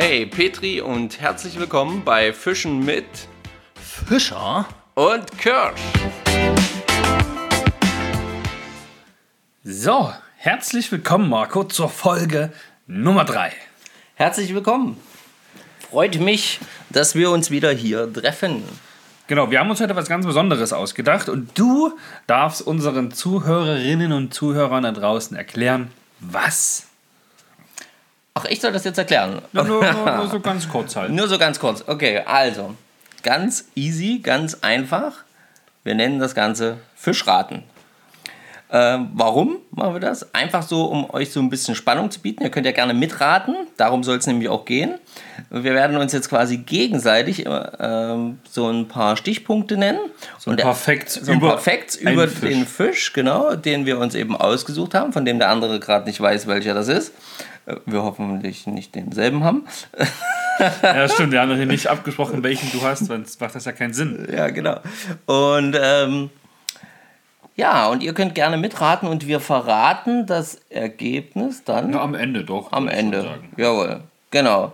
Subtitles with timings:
[0.00, 3.04] Hey Petri und herzlich willkommen bei Fischen mit
[3.74, 4.64] Fischer?
[4.94, 5.80] und Kirsch.
[9.64, 12.52] So, herzlich willkommen, Marco, zur Folge
[12.86, 13.50] Nummer 3.
[14.14, 15.00] Herzlich willkommen.
[15.90, 16.60] Freut mich,
[16.90, 18.62] dass wir uns wieder hier treffen.
[19.26, 24.32] Genau, wir haben uns heute was ganz Besonderes ausgedacht und du darfst unseren Zuhörerinnen und
[24.32, 25.90] Zuhörern da draußen erklären,
[26.20, 26.87] was.
[28.38, 29.42] Ach, ich soll das jetzt erklären.
[29.52, 31.10] Ja, nur, nur, nur so ganz kurz halt.
[31.10, 31.82] Nur so ganz kurz.
[31.86, 32.74] Okay, also,
[33.22, 35.24] ganz easy, ganz einfach.
[35.82, 37.64] Wir nennen das Ganze Fischraten.
[38.70, 40.34] Ähm, warum machen wir das?
[40.34, 42.42] Einfach so, um euch so ein bisschen Spannung zu bieten.
[42.44, 44.94] Ihr könnt ja gerne mitraten, darum soll es nämlich auch gehen.
[45.50, 47.46] Wir werden uns jetzt quasi gegenseitig
[47.80, 50.00] ähm, so ein paar Stichpunkte nennen.
[50.38, 52.40] So ein paar Facts so ein über paar Facts über Fisch.
[52.50, 56.20] den Fisch, genau, den wir uns eben ausgesucht haben, von dem der andere gerade nicht
[56.20, 57.14] weiß, welcher das ist.
[57.64, 59.64] Äh, Wir hoffentlich nicht denselben haben.
[60.82, 63.94] Ja, stimmt, wir haben noch nicht abgesprochen, welchen du hast, sonst macht das ja keinen
[63.94, 64.26] Sinn.
[64.30, 64.80] Ja, genau.
[65.26, 66.30] Und ähm,
[67.58, 72.44] ja, und ihr könnt gerne mitraten und wir verraten das Ergebnis dann Ja, am Ende
[72.44, 72.72] doch.
[72.72, 73.38] am Ende.
[73.56, 74.72] Jawohl, genau.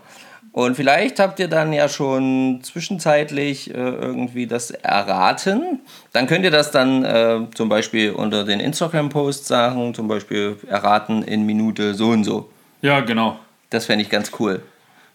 [0.52, 5.80] Und vielleicht habt ihr dann ja schon zwischenzeitlich äh, irgendwie das erraten.
[6.12, 11.24] Dann könnt ihr das dann äh, zum Beispiel unter den Instagram-Posts sagen, zum Beispiel erraten
[11.24, 12.50] in Minute so und so.
[12.82, 13.40] Ja, genau.
[13.70, 14.62] Das fände ich ganz cool.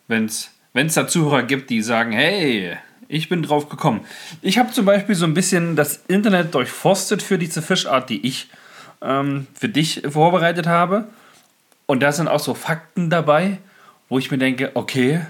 [0.07, 0.49] wenn es
[0.95, 2.75] da Zuhörer gibt, die sagen, hey,
[3.09, 4.05] ich bin drauf gekommen.
[4.41, 8.47] Ich habe zum Beispiel so ein bisschen das Internet durchforstet für diese Fischart, die ich
[9.01, 11.09] ähm, für dich vorbereitet habe.
[11.87, 13.57] Und da sind auch so Fakten dabei,
[14.07, 15.21] wo ich mir denke, okay,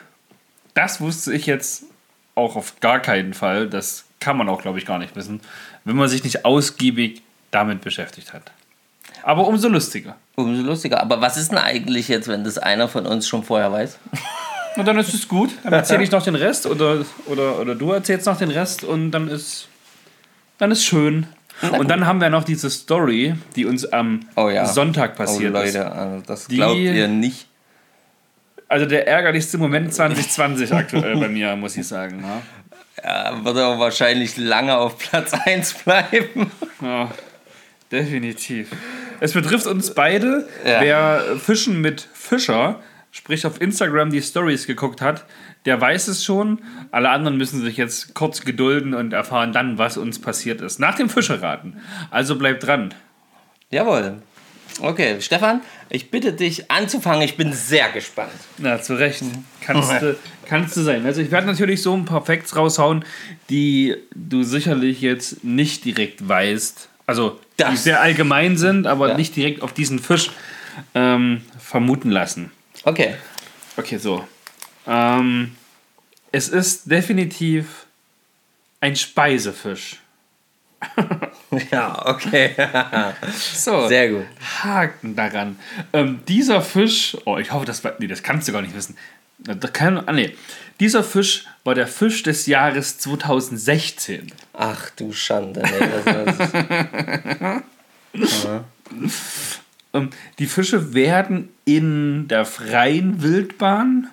[0.74, 1.86] das wusste ich jetzt
[2.36, 3.70] auch auf gar keinen Fall.
[3.70, 5.40] Das kann man auch, glaube ich, gar nicht wissen,
[5.86, 8.52] wenn man sich nicht ausgiebig damit beschäftigt hat.
[9.24, 10.18] Aber umso lustiger.
[10.36, 11.00] Umso lustiger.
[11.00, 13.98] Aber was ist denn eigentlich jetzt, wenn das einer von uns schon vorher weiß?
[14.80, 15.52] Und dann ist es gut.
[15.64, 19.12] Dann erzähle ich noch den Rest oder, oder, oder du erzählst noch den Rest und
[19.12, 19.68] dann ist,
[20.58, 21.28] dann ist schön.
[21.78, 24.66] Und dann haben wir noch diese Story, die uns am Oh ja.
[24.66, 25.74] Sonntag Oh passiert ist.
[25.76, 27.48] Leute, also das Die- glaubt ihr nicht.
[28.70, 32.24] Also der ärgerlichste Moment 2020 aktuell bei mir, muss ich sagen.
[32.24, 32.42] Ja.
[33.04, 36.52] Ja, wird aber wahrscheinlich lange auf Platz 1 bleiben.
[36.82, 37.10] Ja,
[37.92, 38.70] definitiv.
[39.20, 40.48] Es betrifft uns beide.
[40.66, 40.82] Ja.
[40.82, 42.80] Wer Fischen mit Fischer,
[43.12, 45.26] sprich auf Instagram die Stories geguckt hat,
[45.66, 46.60] der weiß es schon.
[46.92, 50.80] Alle anderen müssen sich jetzt kurz gedulden und erfahren dann, was uns passiert ist.
[50.80, 51.78] Nach dem Fischerraten.
[52.12, 52.94] Also bleibt dran.
[53.72, 54.22] Jawohl.
[54.82, 57.22] Okay, Stefan, ich bitte dich anzufangen.
[57.24, 58.32] Ich bin sehr gespannt.
[58.60, 59.24] Na, zu Recht.
[59.62, 60.16] Kannst, du,
[60.46, 61.06] kannst du sein.
[61.06, 63.04] Also ich werde natürlich so ein paar Facts raushauen,
[63.50, 66.88] die du sicherlich jetzt nicht direkt weißt.
[67.06, 69.18] Also die Das- sehr allgemein sind, aber Ja.
[69.18, 70.30] nicht direkt auf diesen Fisch
[70.96, 72.52] ähm, vermuten lassen.
[72.84, 73.16] Okay.
[73.78, 74.28] Okay, so.
[74.88, 75.56] Ähm,
[76.32, 77.86] es ist definitiv
[78.82, 79.98] ein Speisefisch.
[81.72, 82.54] Ja, okay.
[83.34, 84.26] So, Sehr gut.
[84.64, 85.58] Haken daran.
[85.94, 88.96] Ähm, dieser Fisch, oh, ich hoffe, das, war- nee, das kannst du gar nicht wissen.
[89.40, 90.36] Das kann, ah, nee.
[90.80, 94.32] Dieser Fisch war der Fisch des Jahres 2016.
[94.54, 95.64] Ach du Schande.
[95.64, 97.64] Nee, das war
[98.92, 99.12] Ähm,
[100.38, 104.08] die Fische werden in der freien Wildbahn,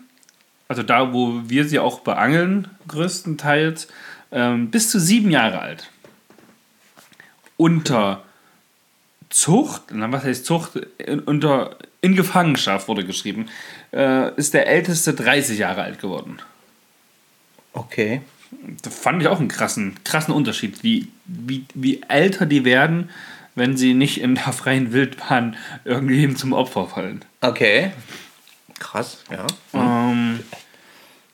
[0.68, 3.88] also da, wo wir sie auch beangeln, größtenteils,
[4.32, 5.90] ähm, bis zu sieben Jahre alt.
[7.56, 8.22] Unter
[9.28, 10.76] Zucht, na, was heißt Zucht?
[10.98, 13.48] In, unter, in Gefangenschaft wurde geschrieben,
[13.92, 16.38] äh, ist der älteste 30 Jahre alt geworden.
[17.72, 18.22] okay.
[18.82, 23.10] Da fand ich auch einen krassen, krassen Unterschied, wie, wie, wie älter die werden,
[23.56, 27.24] wenn sie nicht in der freien Wildbahn irgendwie zum Opfer fallen.
[27.40, 27.90] Okay.
[28.78, 29.46] Krass, ja.
[29.72, 30.40] Ähm,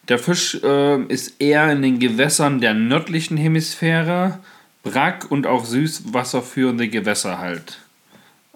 [0.08, 4.38] der Fisch ähm, ist eher in den Gewässern der nördlichen Hemisphäre,
[4.82, 7.78] Brack- und auch süßwasserführende Gewässer halt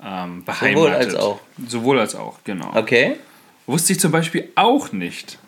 [0.03, 0.77] ähm, beheimatet.
[0.77, 1.41] Sowohl als auch.
[1.67, 2.71] Sowohl als auch, genau.
[2.75, 3.17] Okay.
[3.67, 5.39] Wusste ich zum Beispiel auch nicht.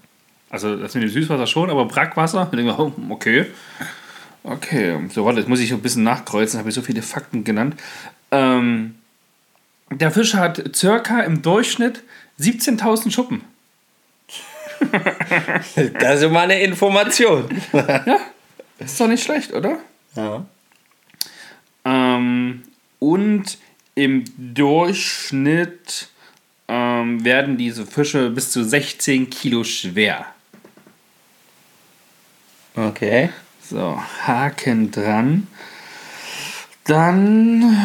[0.50, 3.46] Also das mit dem Süßwasser schon, aber Brackwasser, ich denke, oh, okay.
[4.48, 7.78] Okay, so warte, jetzt muss ich ein bisschen nachkreuzen, habe ich so viele Fakten genannt.
[8.30, 8.94] Ähm,
[9.90, 12.02] der Fisch hat circa im Durchschnitt
[12.40, 13.42] 17.000 Schuppen.
[15.98, 17.48] Das ist mal eine Information.
[18.78, 19.80] Ist doch nicht schlecht, oder?
[20.14, 20.46] Ja.
[21.84, 22.62] Ähm,
[23.00, 23.58] und
[23.96, 26.08] im Durchschnitt
[26.68, 30.26] ähm, werden diese Fische bis zu 16 Kilo schwer.
[32.76, 33.30] Okay.
[33.68, 35.46] So, Haken dran.
[36.84, 37.76] Dann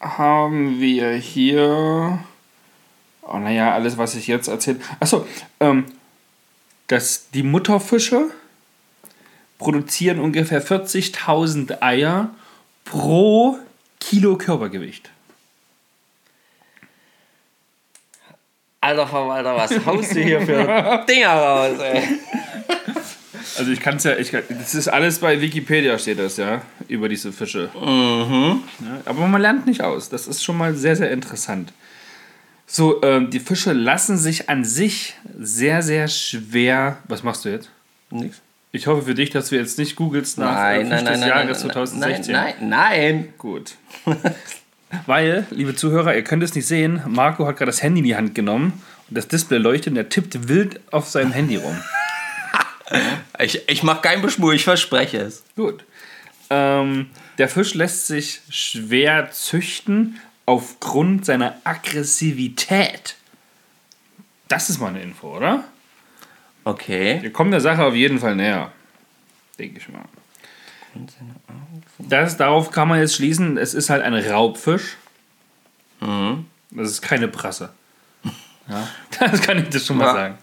[0.00, 2.18] haben wir hier
[3.22, 4.80] Oh, naja, alles, was ich jetzt erzähle.
[5.00, 5.26] Achso,
[5.60, 5.86] ähm,
[6.88, 8.30] dass die Mutterfische
[9.58, 12.34] produzieren ungefähr 40.000 Eier
[12.84, 13.58] pro
[14.00, 15.10] Kilo Körpergewicht.
[18.80, 22.02] Alter Verwalter, was haust du hier für Dinger raus, ey?
[23.58, 26.62] Also ich kann es ja, ich kann, das ist alles bei Wikipedia steht das ja,
[26.88, 27.70] über diese Fische.
[27.74, 28.62] Mhm.
[28.80, 31.72] Ja, aber man lernt nicht aus, das ist schon mal sehr, sehr interessant.
[32.66, 36.98] So, ähm, die Fische lassen sich an sich sehr, sehr schwer.
[37.06, 37.68] Was machst du jetzt?
[38.10, 38.40] Nix.
[38.74, 41.20] Ich hoffe für dich, dass du jetzt nicht googelst nach Nein, äh, nein, nein, des
[41.20, 42.32] nein, Jahres nein, 2016.
[42.32, 43.28] Nein, nein, nein.
[43.36, 43.74] Gut.
[45.06, 48.16] Weil, liebe Zuhörer, ihr könnt es nicht sehen, Marco hat gerade das Handy in die
[48.16, 51.76] Hand genommen und das Display leuchtet und er tippt wild auf seinem Handy rum.
[53.38, 55.42] Ich, ich mach keinen Beschmur, ich verspreche es.
[55.56, 55.84] Gut.
[56.50, 63.16] Ähm, der Fisch lässt sich schwer züchten aufgrund seiner Aggressivität.
[64.48, 65.64] Das ist mal eine Info, oder?
[66.64, 67.18] Okay.
[67.22, 68.70] Wir kommen der Sache auf jeden Fall näher.
[69.58, 70.04] Denke ich mal.
[71.98, 74.96] Das, darauf kann man jetzt schließen, es ist halt ein Raubfisch.
[76.70, 77.72] Das ist keine Prasse.
[78.68, 80.12] Ja, das kann ich dir schon mal Ja.
[80.12, 80.38] sagen.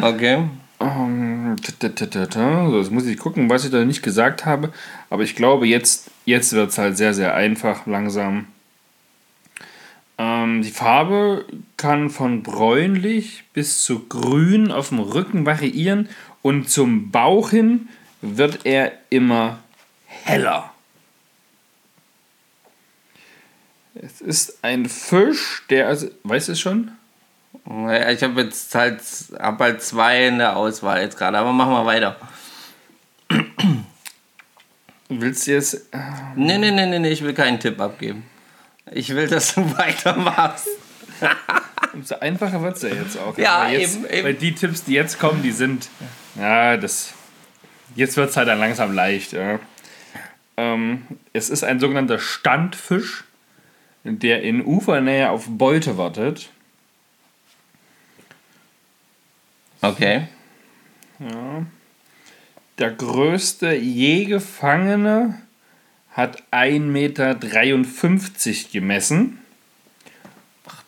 [0.00, 0.48] Okay.
[0.80, 1.90] Ähm, t-
[2.30, 4.72] So, jetzt muss ich gucken, was ich da nicht gesagt habe.
[5.10, 8.46] Aber ich glaube, jetzt, jetzt wird es halt sehr, sehr einfach, langsam.
[10.18, 11.44] Ähm, die Farbe
[11.76, 16.08] kann von bräunlich bis zu grün auf dem Rücken variieren
[16.42, 17.88] und zum Bauch hin
[18.20, 19.58] wird er immer
[20.06, 20.72] heller.
[23.94, 26.92] Es ist ein Fisch, der, also, weißt du es schon?
[27.68, 29.00] Ja, Ich habe jetzt halt,
[29.38, 32.16] hab halt zwei in der Auswahl jetzt gerade, aber machen wir weiter.
[35.08, 35.88] Willst du jetzt
[36.36, 38.24] Nee, nee, nee, nee, nee, ich will keinen Tipp abgeben.
[38.90, 40.68] Ich will, dass du weitermachst.
[41.92, 43.36] Umso einfacher wird es ja jetzt auch.
[43.38, 44.24] Ja, jetzt, eben, eben.
[44.24, 45.88] Weil die Tipps, die jetzt kommen, die sind.
[46.34, 47.14] Ja, das.
[47.94, 49.32] Jetzt wird es halt dann langsam leicht.
[49.32, 49.60] Ja.
[50.56, 53.24] Ähm, es ist ein sogenannter Standfisch,
[54.02, 56.50] der in Ufernähe auf Beute wartet.
[59.84, 60.28] Okay.
[62.78, 65.42] Der größte je gefangene
[66.10, 67.34] hat 1,53 Meter
[68.72, 69.38] gemessen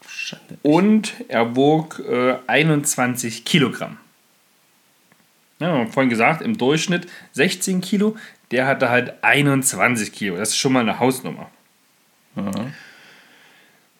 [0.08, 0.58] Schande.
[0.62, 3.98] und er wog äh, 21 Kilogramm.
[5.58, 8.16] Ja, wir haben vorhin gesagt, im Durchschnitt 16 Kilo,
[8.50, 10.36] der hatte halt 21 Kilo.
[10.36, 11.50] Das ist schon mal eine Hausnummer.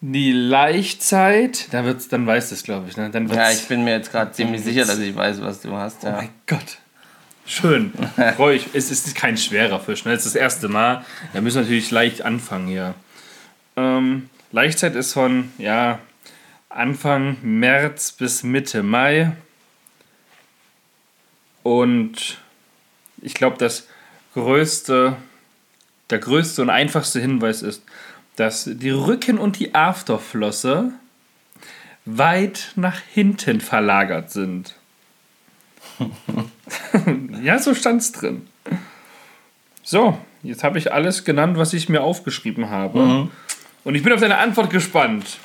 [0.01, 2.97] Die Laichzeit, da wird's, dann weißt du es, glaube ich.
[2.97, 3.11] Ne?
[3.11, 5.73] Dann Ja, wird's- ich bin mir jetzt gerade ziemlich sicher, dass ich weiß, was du
[5.75, 5.99] hast.
[6.05, 6.13] Oh Ja.
[6.17, 6.79] mein Gott.
[7.47, 7.93] Schön.
[8.37, 8.67] Freu ich.
[8.75, 10.05] Es ist kein schwerer Fisch.
[10.05, 10.13] Ne?
[10.13, 11.05] Es ist das erste Mal.
[11.33, 12.95] Da müssen wir natürlich leicht anfangen hier.
[13.77, 15.99] Ähm, Laichzeit ist von ja,
[16.69, 19.33] Anfang März bis Mitte Mai.
[21.63, 22.39] Und
[23.23, 23.87] ich glaube, das
[24.35, 25.17] größte,
[26.11, 27.83] der größte und einfachste Hinweis ist,
[28.37, 30.93] dass die Rücken- und die Afterflosse
[32.05, 34.75] weit nach hinten verlagert sind.
[37.43, 38.47] ja, so stand's drin.
[39.83, 43.29] So, jetzt habe ich alles genannt, was ich mir aufgeschrieben habe.
[43.85, 45.38] Und ich bin auf deine Antwort gespannt.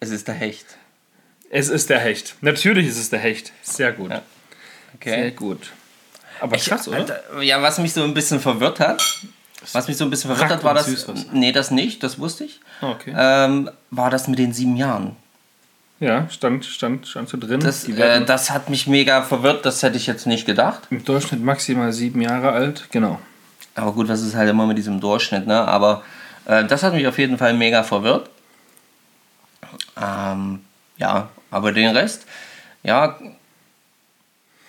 [0.00, 0.66] Es ist der Hecht.
[1.50, 2.34] Es ist der Hecht.
[2.40, 3.52] Natürlich ist es der Hecht.
[3.62, 4.10] Sehr gut.
[4.10, 4.22] Ja.
[5.02, 5.30] Sehr Okay.
[5.32, 5.72] gut.
[6.40, 6.98] Aber krass, oder?
[6.98, 9.20] Alter, Ja, was mich so ein bisschen verwirrt hat,
[9.72, 10.88] was mich so ein bisschen verwirrt hat, war das.
[11.32, 12.60] Nee, das nicht, das wusste ich.
[12.80, 13.14] Ah, Okay.
[13.16, 15.16] Ähm, war das mit den sieben Jahren.
[16.00, 17.60] Ja, stand, stand, stand so drin.
[17.60, 20.82] Das, äh, das hat mich mega verwirrt, das hätte ich jetzt nicht gedacht.
[20.90, 22.88] im Durchschnitt maximal sieben Jahre alt.
[22.90, 23.18] Genau.
[23.76, 25.66] Aber gut, was ist halt immer mit diesem Durchschnitt, ne?
[25.66, 26.02] Aber
[26.46, 28.28] äh, das hat mich auf jeden Fall mega verwirrt.
[30.00, 30.60] Ähm,
[30.98, 32.26] ja, aber den Rest,
[32.82, 33.16] ja.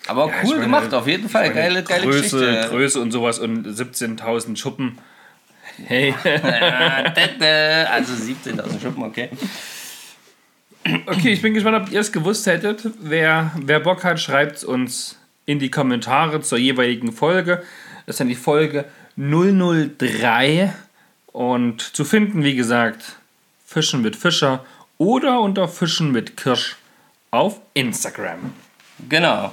[0.06, 1.52] Aber Ja, cool meine, gemacht, auf jeden Fall.
[1.52, 2.68] Geile, geile Größe, Geschichte.
[2.70, 4.98] Größe und sowas und 17.000 Schuppen.
[5.84, 6.14] Hey.
[7.90, 9.30] Also 17.000 Schuppen, okay.
[11.06, 12.88] Okay, ich bin gespannt, ob ihr es gewusst hättet.
[13.00, 17.62] Wer, wer Bock hat, schreibt es uns in die Kommentare zur jeweiligen Folge.
[18.06, 18.84] Das ist dann die Folge
[19.16, 20.72] 003.
[21.32, 23.16] Und zu finden, wie gesagt,
[23.66, 24.64] Fischen mit Fischer
[24.98, 26.76] oder unter Fischen mit Kirsch
[27.30, 28.52] auf Instagram.
[29.08, 29.52] Genau.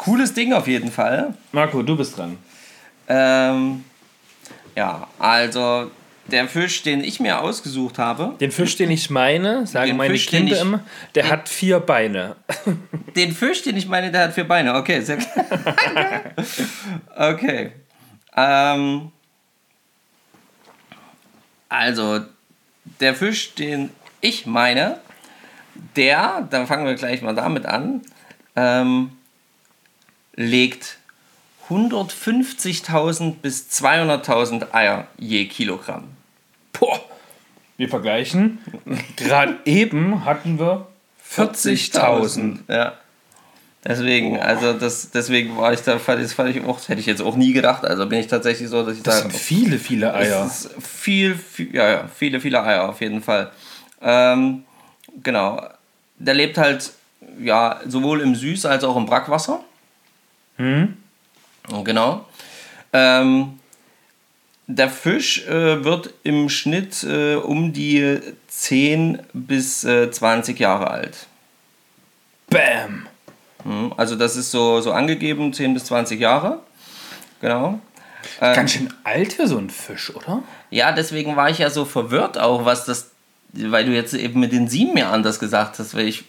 [0.00, 1.34] Cooles Ding auf jeden Fall.
[1.52, 2.38] Marco, du bist dran.
[3.06, 3.84] Ähm,
[4.74, 5.90] ja, also
[6.26, 10.14] der Fisch, den ich mir ausgesucht habe, Den Fisch, den ich meine, sagen Den meine
[10.14, 10.80] Fisch, den Kinder ich- immer,
[11.14, 12.36] der hat vier Beine.
[13.16, 14.74] den Fisch, den ich meine, der hat vier Beine.
[14.76, 15.44] Okay, sehr klar.
[17.32, 17.72] okay.
[18.36, 19.10] Ähm,
[21.68, 22.20] also,
[23.00, 23.90] der Fisch, den
[24.22, 24.98] ich meine,
[25.96, 28.00] der, dann fangen wir gleich mal damit an,
[28.56, 29.10] ähm,
[30.40, 30.98] legt
[31.68, 36.04] 150.000 bis 200.000 Eier je Kilogramm.
[36.72, 37.00] Boah.
[37.76, 38.58] Wir vergleichen.
[39.16, 40.86] Gerade eben hatten wir
[41.30, 42.58] 40.000.
[42.68, 42.94] Ja.
[43.84, 46.02] Deswegen, also das, deswegen war ich da, ich,
[46.34, 47.84] fand ich auch, hätte ich jetzt auch nie gedacht.
[47.84, 50.50] Also bin ich tatsächlich so, dass ich Das sage, sind viele, viele Eier.
[50.80, 53.50] Viel, viel, ja, ja, viele, viele Eier auf jeden Fall.
[54.02, 54.64] Ähm,
[55.22, 55.62] genau.
[56.18, 56.92] Der lebt halt,
[57.42, 59.64] ja, sowohl im Süß- als auch im Brackwasser.
[60.60, 60.96] Hm?
[61.84, 62.26] Genau.
[62.92, 63.58] Ähm,
[64.66, 71.26] der Fisch äh, wird im Schnitt äh, um die 10 bis äh, 20 Jahre alt.
[72.50, 73.06] Bam.
[73.64, 73.94] Mhm.
[73.96, 76.60] Also das ist so, so angegeben, 10 bis 20 Jahre.
[77.40, 77.80] Genau.
[78.38, 80.42] Ganz schön alt für so einen Fisch, oder?
[80.68, 83.12] Ja, deswegen war ich ja so verwirrt auch, was das,
[83.52, 86.24] weil du jetzt eben mit den sieben Jahren das gesagt hast, weil ich,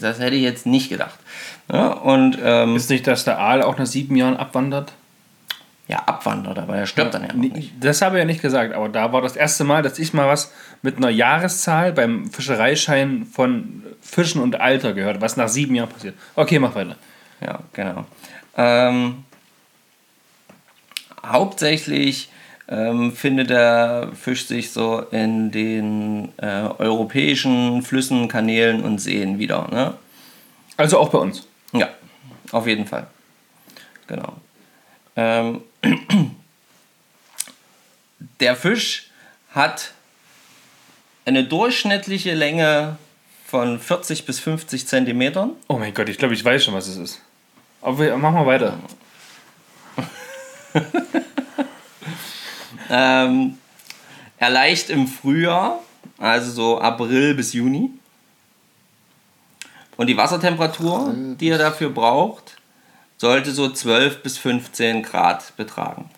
[0.00, 1.18] das hätte ich, jetzt nicht gedacht.
[1.70, 4.92] Ja, und ähm, Ist nicht, dass der Aal auch nach sieben Jahren abwandert?
[5.88, 7.72] ja, abwandert, aber er stirbt dann ja auch nicht.
[7.80, 10.26] Das habe ich ja nicht gesagt, aber da war das erste Mal, dass ich mal
[10.26, 10.52] was
[10.82, 16.16] mit einer Jahreszahl beim Fischereischein von Fischen und Alter gehört, was nach sieben Jahren passiert.
[16.34, 16.96] Okay, mach weiter.
[17.40, 18.04] Ja, genau.
[18.56, 19.24] Ähm,
[21.24, 22.30] hauptsächlich
[22.68, 29.68] ähm, findet der Fisch sich so in den äh, europäischen Flüssen, Kanälen und Seen wieder.
[29.68, 29.94] Ne?
[30.76, 31.46] Also auch bei uns.
[31.72, 31.88] Ja,
[32.52, 33.06] auf jeden Fall.
[34.06, 34.34] Genau.
[35.16, 35.62] Ähm,
[38.40, 39.10] der Fisch
[39.50, 39.92] hat
[41.24, 42.98] eine durchschnittliche Länge
[43.46, 45.52] von 40 bis 50 Zentimetern.
[45.68, 47.22] Oh mein Gott, ich glaube, ich weiß schon, was es ist.
[47.80, 48.78] Aber wir, mach mal weiter.
[52.90, 53.58] Ähm,
[54.38, 55.80] er leicht im Frühjahr,
[56.18, 57.90] also so April bis Juni.
[59.96, 62.56] Und die Wassertemperatur, die er dafür braucht,
[63.16, 66.10] sollte so 12 bis 15 Grad betragen.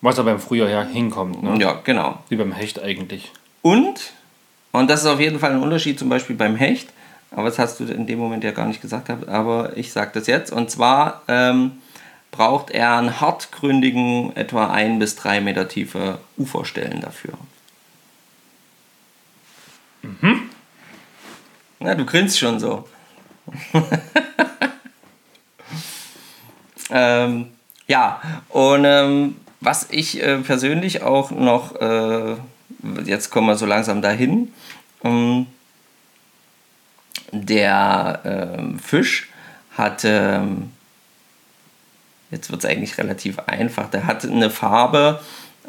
[0.00, 1.56] Was da beim Frühjahr ja hinkommt, ne?
[1.60, 2.22] Ja, genau.
[2.28, 3.32] Wie beim Hecht eigentlich.
[3.62, 4.12] Und,
[4.72, 6.88] und das ist auf jeden Fall ein Unterschied zum Beispiel beim Hecht,
[7.30, 10.26] aber das hast du in dem Moment ja gar nicht gesagt, aber ich sage das
[10.26, 10.52] jetzt.
[10.52, 11.72] Und zwar ähm,
[12.30, 17.34] braucht er einen hartgründigen, etwa ein bis drei Meter tiefe Uferstellen dafür.
[20.02, 20.50] Mhm.
[21.80, 22.88] Na, du grinst schon so.
[26.90, 27.48] ähm,
[27.86, 28.20] ja,
[28.50, 32.36] und ähm, was ich äh, persönlich auch noch, äh,
[33.04, 34.52] jetzt kommen wir so langsam dahin,
[35.02, 35.46] ähm,
[37.32, 39.28] der ähm, Fisch
[39.76, 40.72] hat, ähm,
[42.30, 45.20] jetzt wird es eigentlich relativ einfach, der hat eine Farbe,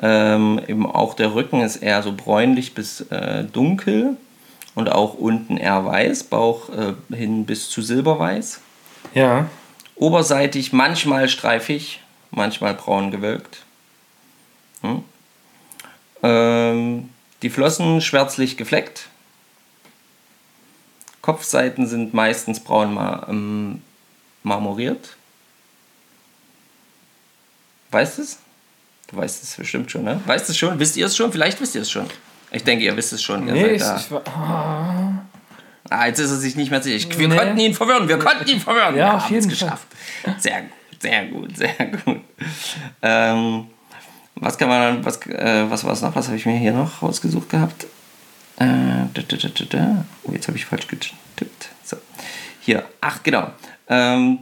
[0.01, 4.17] ähm, eben auch der Rücken ist eher so bräunlich bis äh, dunkel
[4.75, 8.61] und auch unten eher weiß, Bauch äh, hin bis zu silberweiß.
[9.13, 9.49] Ja.
[9.95, 12.01] Oberseitig manchmal streifig,
[12.31, 13.63] manchmal braun gewölkt.
[14.81, 15.03] Hm.
[16.23, 17.09] Ähm,
[17.41, 19.07] die Flossen schwärzlich gefleckt.
[21.21, 23.81] Kopfseiten sind meistens braun ma ähm,
[24.43, 25.17] marmoriert.
[27.91, 28.39] Weißt du es?
[29.07, 30.21] Du weißt es bestimmt schon, ne?
[30.25, 30.77] Weißt du es schon?
[30.79, 31.31] Wisst ihr es schon?
[31.31, 32.05] Vielleicht wisst ihr es schon.
[32.51, 33.47] Ich denke, ihr wisst es schon.
[33.47, 33.97] Ihr Nee, ich, da.
[33.97, 34.21] ich war,
[35.91, 36.95] Ah, jetzt ist er sich nicht mehr sicher.
[36.97, 37.35] Ich- Wir Nee.
[37.35, 38.95] konnten ihn verwirren, wir konnten ihn verwirren.
[38.95, 39.69] Ja, wir auf haben es jeden Fall.
[39.69, 39.87] geschafft.
[40.39, 42.21] Sehr gut, sehr gut, sehr gut.
[43.01, 43.67] Ähm,
[44.35, 46.15] was kann man, was, äh, was war es noch?
[46.15, 47.85] Was habe ich mir hier noch rausgesucht gehabt?
[48.57, 48.65] Äh,
[49.13, 50.05] da, da, da.
[50.23, 51.69] Oh, jetzt habe ich falsch getippt.
[51.83, 51.97] So.
[52.61, 53.49] Hier, ach genau.
[53.87, 54.39] Ähm,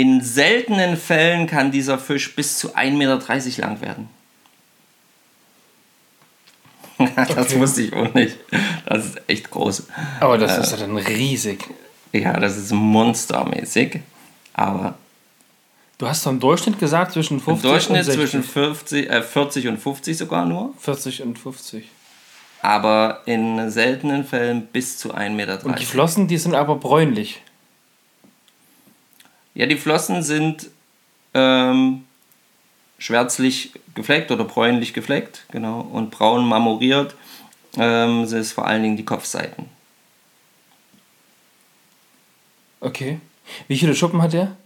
[0.00, 4.08] in seltenen Fällen kann dieser Fisch bis zu 1,30 Meter lang werden.
[7.16, 7.60] das Okay.
[7.60, 8.36] wusste ich auch nicht.
[8.86, 9.88] Das ist echt groß.
[10.20, 11.64] aber das ist ja dann riesig.
[12.12, 14.00] Ja, das ist monstermäßig.
[14.54, 14.94] Aber
[15.98, 18.20] Du hast doch im Durchschnitt gesagt zwischen im 50 Durchschnitt und 60.
[18.22, 20.72] zwischen 50, äh, 40 und 50 sogar nur.
[20.78, 21.84] 40 und 50.
[22.62, 25.64] Aber in seltenen Fällen bis zu 1,30 Meter.
[25.64, 27.42] Und die Flossen, die sind aber bräunlich.
[29.60, 30.70] Ja, die Flossen sind
[31.34, 32.06] ähm,
[32.96, 35.82] schwärzlich gefleckt oder bräunlich gefleckt, genau.
[35.82, 37.14] Und braun marmoriert
[37.76, 39.66] ähm, sind es vor allen Dingen die Kopfseiten.
[42.80, 43.20] Okay.
[43.68, 44.56] Wie viele Schuppen hat der?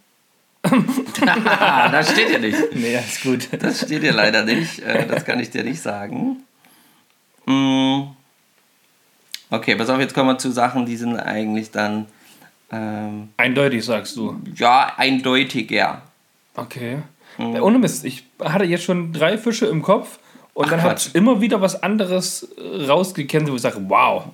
[0.71, 2.59] Das steht ja nicht.
[2.75, 3.49] Nee, ist gut.
[3.51, 4.79] Das steht dir leider nicht.
[4.79, 6.45] Äh, das kann ich dir nicht sagen.
[7.47, 8.03] Mm.
[9.51, 12.07] Okay, pass auf, jetzt kommen wir zu Sachen, die sind eigentlich dann
[12.75, 14.41] ähm, Eindeutig sagst du.
[14.57, 16.03] ja eindeutiger.
[16.57, 16.99] Okay.
[17.39, 20.19] Ohne Mist, ich hatte jetzt schon drei Fische im Kopf
[20.55, 24.27] Und dann hat immer wieder was anderes äh, rausgekennt, wo ich sage, wow,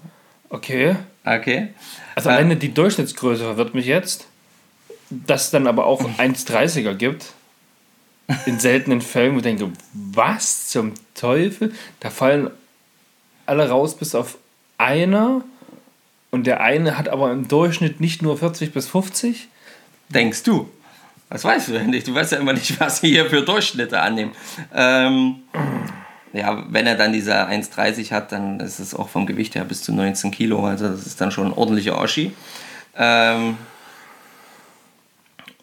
[0.51, 0.97] okay.
[1.25, 1.69] Okay.
[2.15, 4.27] Also alleine die Durchschnittsgröße verwirrt mich jetzt.
[5.11, 7.33] Dass es dann aber auch 1,30er gibt.
[8.47, 11.73] In seltenen Fällen, wo ich denke, was zum Teufel?
[11.99, 12.51] Da fallen
[13.45, 14.39] alle raus bis auf
[14.79, 15.43] einer.
[16.31, 19.49] Und der eine hat aber im Durchschnitt nicht nur 40 bis 50.
[20.11, 20.71] Denkst du?
[21.29, 22.07] Das weißt du ja nicht.
[22.09, 24.33] Du weißt ja immer nicht, was sie hier für Durchschnitte annehmen.
[24.75, 25.37] Ähm,
[26.33, 29.83] ja, wenn er dann diese 1,30 hat, dann ist es auch vom Gewicht her bis
[29.83, 30.65] zu 19 Kilo.
[30.65, 32.33] Also das ist dann schon ein ordentlicher Oschi.
[32.97, 33.57] Ähm,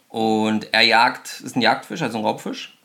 [0.09, 2.77] und er jagt, ist ein Jagdfisch, also ein Raubfisch.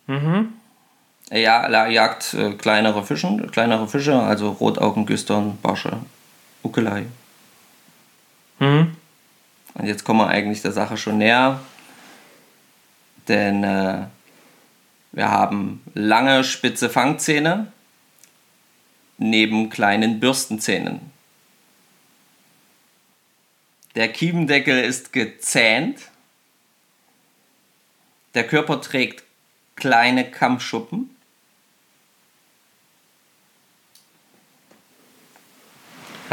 [1.30, 5.98] Er ja- er jagt äh, kleinere Fischen, kleinere Fische, also Rotaugengüstern, Barsche,
[6.62, 7.06] Ukelei.
[8.62, 8.96] Mhm.
[9.74, 11.58] Und jetzt kommen wir eigentlich der Sache schon näher,
[13.26, 14.06] denn äh,
[15.10, 17.72] wir haben lange spitze Fangzähne
[19.18, 21.00] neben kleinen Bürstenzähnen.
[23.96, 25.98] Der Kiebendeckel ist gezähnt.
[28.34, 29.24] Der Körper trägt
[29.74, 31.10] kleine Kammschuppen.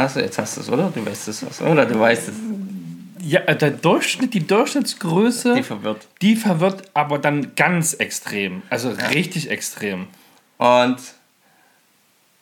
[0.00, 0.90] Hast du, jetzt hast du es, oder?
[0.94, 1.84] Du weißt es, was, oder?
[1.84, 2.34] Du weißt es.
[3.22, 6.08] Ja, äh, der Durchschnitt, die Durchschnittsgröße, Die die, verwirrt.
[6.38, 8.62] verwirrt aber dann ganz extrem.
[8.70, 10.06] Also richtig extrem.
[10.56, 10.98] Und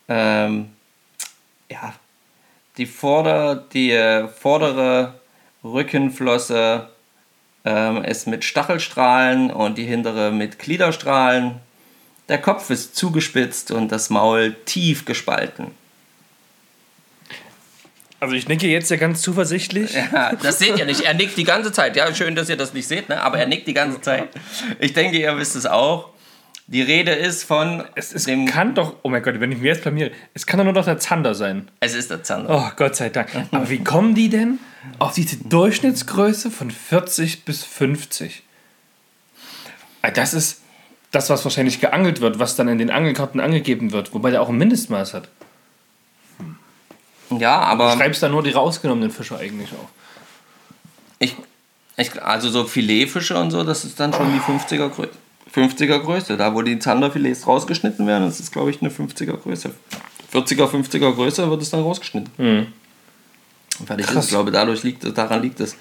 [0.09, 0.69] ähm,
[1.69, 1.95] ja,
[2.77, 5.15] die, Vorder-, die äh, vordere
[5.65, 6.89] Rückenflosse
[7.65, 11.57] ähm, ist mit Stachelstrahlen und die hintere mit Gliederstrahlen.
[12.29, 15.73] Der Kopf ist zugespitzt und das Maul tief gespalten.
[18.21, 19.95] Also ich nicke jetzt ja ganz zuversichtlich.
[19.95, 21.03] Ja, das seht ihr nicht.
[21.03, 21.95] Er nickt die ganze Zeit.
[21.97, 23.23] Ja, schön, dass ihr das nicht seht, ne?
[23.23, 24.29] aber er nickt die ganze Zeit.
[24.81, 26.11] Ich denke, ihr wisst es auch.
[26.67, 29.83] Die Rede ist von Es, es kann doch, oh mein Gott, wenn ich mir jetzt
[29.83, 31.71] blamiere, es kann doch nur noch der Zander sein.
[31.81, 32.51] Es ist der Zander.
[32.51, 33.29] Oh, Gott sei Dank.
[33.53, 34.59] Aber wie kommen die denn
[34.99, 38.43] auf diese Durchschnittsgröße von 40 bis 50?
[40.03, 40.61] Ah, Das ist
[41.11, 44.51] das, was wahrscheinlich geangelt wird, was dann in den Angelkarten angegeben wird, wobei der auch
[44.51, 45.29] ein Mindestmaß hat.
[47.31, 47.93] Ja, aber.
[47.93, 49.89] Du schreibst da nur die rausgenommenen Fische eigentlich auf.
[51.19, 51.35] Ich,
[51.97, 55.11] ich, also so Filetfische und so, das ist dann schon die 50er Größe.
[55.55, 59.71] 50er Größe, da wo die Zanderfilets rausgeschnitten werden, das ist glaube ich eine 50er Größe.
[60.33, 62.31] 40er, 50er Größe wird es dann rausgeschnitten.
[63.81, 64.25] Und Fertig ist, Krass.
[64.27, 65.77] ich glaube, dadurch liegt es, daran liegt es.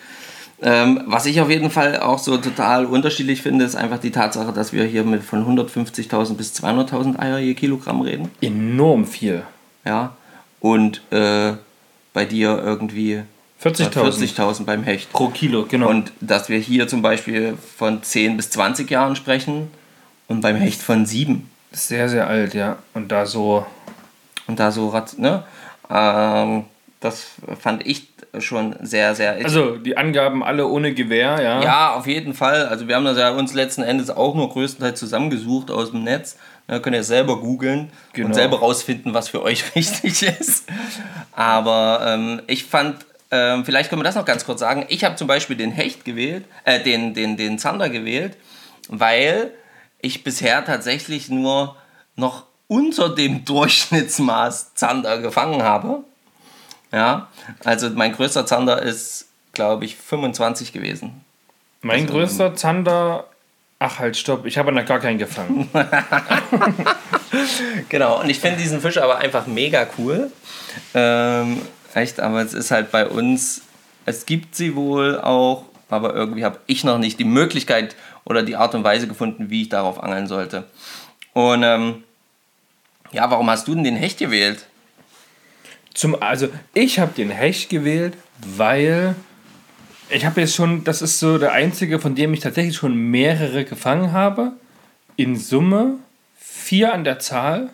[0.60, 4.52] Ähm, was ich auf jeden Fall auch so total unterschiedlich finde, ist einfach die Tatsache,
[4.54, 8.32] dass wir hier mit von 150.000 bis 200.000 Eier je Kilogramm reden.
[8.42, 9.44] Enorm viel.
[9.86, 10.16] Ja.
[10.60, 11.54] Und äh,
[12.14, 13.24] bei dir irgendwie
[13.64, 15.12] 40.000 40.000 beim Hecht.
[15.12, 15.90] pro Kilo, genau.
[15.90, 19.72] Und dass wir hier zum Beispiel von 10 bis 20 Jahren sprechen
[20.28, 21.50] und beim Hecht von 7.
[21.72, 22.78] sehr, sehr alt, ja.
[22.94, 23.66] Und da so
[24.48, 25.44] Und da so, ne?
[25.90, 26.66] Ähm,
[27.00, 27.28] das
[27.60, 28.08] fand ich
[28.40, 29.34] schon sehr, sehr.
[29.34, 31.62] Also die Angaben alle ohne Gewehr, ja.
[31.62, 32.68] ja, auf jeden Fall.
[32.68, 36.38] Also wir haben das ja uns letzten Endes auch nur größtenteils zusammengesucht aus dem Netz.
[36.68, 38.28] Da könnt ihr selber googeln Genau.
[38.28, 40.66] und selber rausfinden, was für euch richtig ist.
[41.32, 44.86] Aber ähm, ich fand, ähm, vielleicht können wir das noch ganz kurz sagen.
[44.90, 48.38] Ich habe zum Beispiel den Hecht gewählt, äh, den, den, den Zander gewählt,
[48.90, 49.52] weil
[50.02, 51.76] ich bisher tatsächlich nur
[52.16, 56.04] noch unter dem Durchschnittsmaß Zander gefangen habe.
[56.92, 57.28] Ja,
[57.64, 61.24] also mein größter Zander ist, glaube ich, 25 gewesen.
[61.82, 63.26] Mein größter Zander.
[63.80, 65.70] Ach halt, stopp, ich habe noch gar keinen gefangen.
[67.90, 70.32] Genau, und ich finde diesen Fisch aber einfach mega cool.
[70.94, 71.62] Ähm,
[71.94, 73.62] echt, aber es ist halt bei uns,
[74.06, 78.56] es gibt sie wohl auch, aber irgendwie habe ich noch nicht die Möglichkeit oder die
[78.56, 80.66] Art und Weise gefunden, wie ich darauf angeln sollte.
[81.34, 82.04] Und ähm,
[83.12, 84.66] ja, warum hast du denn den Hecht gewählt?
[85.94, 89.16] Zum, also ich habe den Hecht gewählt, weil
[90.10, 93.66] ich habe jetzt schon, das ist so der einzige, von dem ich tatsächlich schon mehrere
[93.66, 94.54] gefangen habe.
[95.16, 95.96] In Summe
[96.38, 97.70] vier an der Zahl,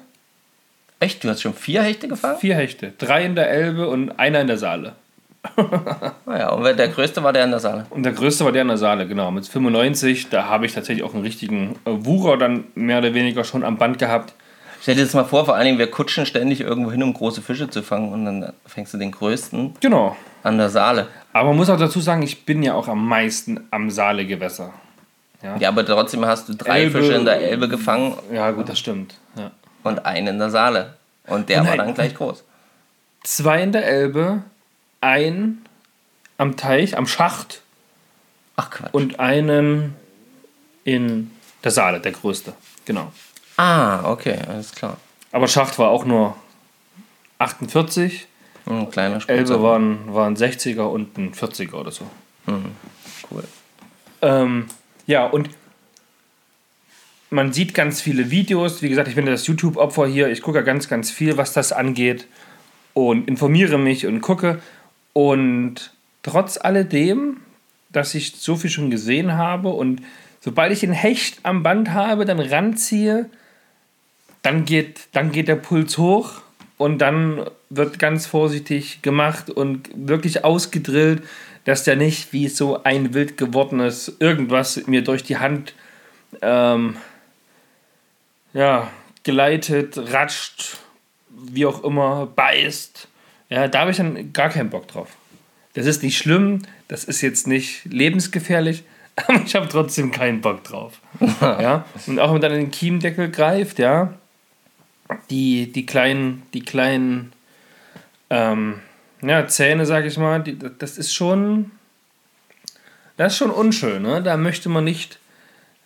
[1.03, 2.39] Echt, du hast schon vier Hechte gefangen?
[2.39, 2.93] vier Hechte.
[2.97, 4.93] Drei in der Elbe und einer in der Saale.
[6.25, 7.85] Naja, und der größte war der in der Saale.
[7.89, 9.29] Und der größte war der in der Saale, genau.
[9.29, 13.43] Mit 95, da habe ich tatsächlich auch einen richtigen äh, Wucher dann mehr oder weniger
[13.43, 14.33] schon am Band gehabt.
[14.83, 17.41] Stell dir jetzt mal vor, vor allen Dingen, wir kutschen ständig irgendwo hin, um große
[17.41, 20.17] Fische zu fangen und dann fängst du den größten Genau.
[20.43, 21.07] an der Saale.
[21.31, 24.73] Aber man muss auch dazu sagen, ich bin ja auch am meisten am Saalegewässer.
[25.57, 26.99] Ja, aber trotzdem hast du drei Elbe.
[26.99, 29.15] Fische in der Elbe gefangen Ja, gut, das stimmt.
[29.37, 29.51] Ja.
[29.83, 30.95] und einen in der Saale.
[31.27, 32.43] Und der Und war dann gleich groß.
[33.23, 34.43] Zwei in der Elbe,
[34.99, 35.59] ein
[36.37, 37.61] am Teich, am Schacht
[38.57, 38.93] Ach Quatsch.
[38.93, 39.95] und einen
[40.83, 41.31] in
[41.63, 42.51] der Saale, der größte.
[42.83, 43.11] Genau.
[43.57, 44.97] Ah, okay, alles klar.
[45.31, 46.35] Aber Schacht war auch nur
[47.39, 48.27] 48.
[48.65, 49.53] Ein kleiner Spritzer.
[49.55, 52.05] Elbe waren, waren 60er und ein 40er oder so.
[52.47, 53.43] Cool.
[54.21, 54.67] Ähm,
[55.05, 55.49] ja, und
[57.29, 58.81] man sieht ganz viele Videos.
[58.81, 60.29] Wie gesagt, ich bin das YouTube-Opfer hier.
[60.29, 62.27] Ich gucke ganz, ganz viel, was das angeht.
[62.93, 64.61] Und informiere mich und gucke.
[65.13, 67.37] Und trotz alledem,
[67.91, 70.01] dass ich so viel schon gesehen habe und
[70.41, 73.29] sobald ich einen Hecht am Band habe, dann ranziehe,
[74.43, 76.41] dann geht, dann geht der Puls hoch
[76.77, 81.23] und dann wird ganz vorsichtig gemacht und wirklich ausgedrillt,
[81.65, 85.73] dass der nicht wie so ein wild gewordenes irgendwas mir durch die Hand
[86.41, 86.97] ähm,
[88.53, 88.91] ja,
[89.23, 90.77] gleitet, ratscht,
[91.29, 93.07] wie auch immer, beißt.
[93.49, 95.09] Ja, da habe ich dann gar keinen Bock drauf.
[95.73, 98.83] Das ist nicht schlimm, das ist jetzt nicht lebensgefährlich,
[99.15, 100.99] aber ich habe trotzdem keinen Bock drauf.
[101.41, 104.13] ja, und auch wenn man dann in den Kiemdeckel greift, ja,
[105.29, 107.33] die, die kleinen, die kleinen
[108.29, 108.79] ähm,
[109.21, 111.71] ja, Zähne, sag ich mal, die, das ist schon,
[113.17, 114.21] das ist schon unschön, ne?
[114.21, 115.19] Da möchte man nicht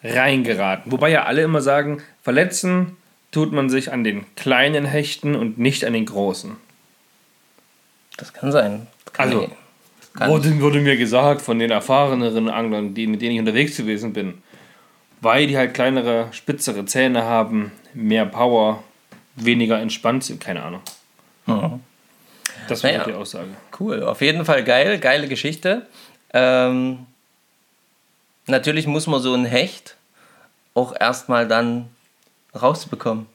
[0.04, 0.92] reingeraten.
[0.92, 2.98] Wobei ja alle immer sagen, verletzen
[3.32, 6.56] tut man sich an den kleinen Hechten und nicht an den großen.
[8.18, 8.88] Das kann sein.
[9.13, 9.50] Kann Also,
[10.16, 14.42] wurde, wurde mir gesagt von den erfahreneren Anglern, die, mit denen ich unterwegs gewesen bin,
[15.22, 18.84] weil die halt kleinere, spitzere Zähne haben, mehr Power,
[19.38, 20.82] weniger entspannt sind, keine Ahnung.
[21.45, 21.80] Mhm.
[22.67, 23.04] Das war Naja.
[23.06, 23.47] die Aussage.
[23.80, 25.86] Cool, auf jeden Fall geil, geile Geschichte.
[26.34, 27.06] Ähm,
[28.47, 29.95] natürlich muss man so ein Hecht
[30.73, 31.88] auch erstmal dann
[32.60, 33.28] rausbekommen.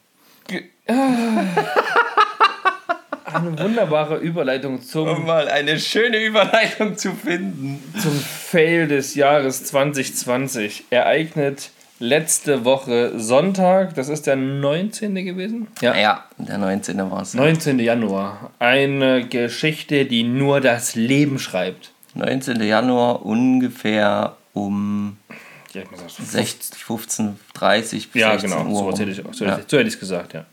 [3.25, 7.83] Eine wunderbare Überleitung zum, Um mal eine schöne Überleitung zu finden.
[8.01, 10.85] zum Fail des Jahres 2020.
[10.91, 11.71] Ereignet
[12.03, 15.15] letzte Woche Sonntag, das ist der 19.
[15.15, 15.69] gewesen?
[15.81, 15.97] Ja.
[15.97, 16.99] Ja, der 19.
[17.11, 17.33] war es.
[17.35, 17.79] 19.
[17.79, 18.51] Januar.
[18.59, 21.93] Eine Geschichte, die nur das Leben schreibt.
[22.15, 22.61] 19.
[22.61, 25.17] Januar ungefähr um
[25.73, 28.93] Ja, ich muss sagen, 16, 15, 30, Ja, 16 genau, Uhr.
[28.93, 29.59] so hätte ich so Ja.
[29.59, 30.45] ich- so hätte ich es gesagt, ja.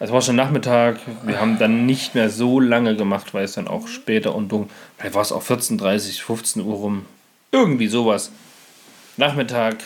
[0.00, 3.68] Es war schon Nachmittag, wir haben dann nicht mehr so lange gemacht, weil es dann
[3.68, 4.68] auch später und dunkel,
[4.98, 7.06] vielleicht war es auch 14.30, 15 Uhr rum,
[7.52, 8.30] irgendwie sowas.
[9.16, 9.76] Nachmittag,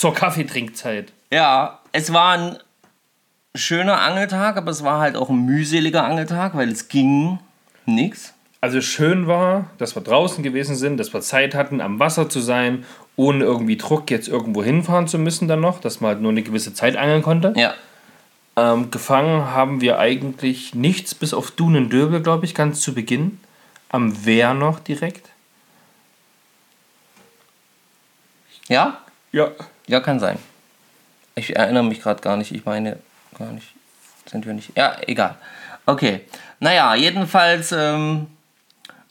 [0.00, 1.12] zur Kaffeetrinkzeit.
[1.30, 2.58] Ja, es war ein
[3.54, 7.38] schöner Angeltag, aber es war halt auch ein mühseliger Angeltag, weil es ging
[7.84, 8.32] nix.
[8.62, 12.40] Also schön war, dass wir draußen gewesen sind, dass wir Zeit hatten, am Wasser zu
[12.40, 12.86] sein,
[13.16, 16.42] ohne irgendwie Druck jetzt irgendwo hinfahren zu müssen dann noch, dass man halt nur eine
[16.42, 17.52] gewisse Zeit angeln konnte.
[17.56, 17.74] Ja,
[18.56, 23.38] Ähm, gefangen haben wir eigentlich nichts, bis auf Dunendöbel, glaube ich, ganz zu Beginn.
[23.90, 25.28] Am Wehr noch direkt.
[28.68, 28.98] ja,
[29.32, 29.50] Ja.
[29.90, 30.38] Ja, kann sein.
[31.34, 32.52] Ich erinnere mich gerade gar nicht.
[32.52, 32.98] Ich meine,
[33.38, 33.68] gar nicht.
[34.26, 34.76] Sind wir nicht.
[34.76, 35.36] Ja, egal.
[35.86, 36.20] Okay.
[36.60, 38.26] Naja, jedenfalls, ähm,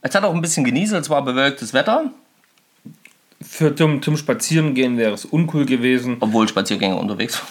[0.01, 1.03] es hat auch ein bisschen genieselt.
[1.03, 2.05] Es war bewölktes Wetter,
[3.41, 6.17] Für zum, zum Spazierengehen wäre es uncool gewesen.
[6.19, 7.47] obwohl Spaziergänger unterwegs waren.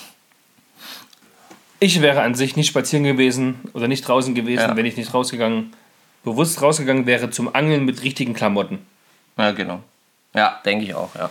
[1.80, 4.76] Ich wäre an sich nicht spazieren gewesen oder nicht draußen gewesen, Ja.
[4.76, 5.72] wenn ich nicht rausgegangen,
[6.24, 8.78] bewusst rausgegangen wäre zum Angeln mit richtigen Klamotten.
[9.36, 9.80] Ja, genau.
[10.34, 11.30] Ja, denke ich auch, ja.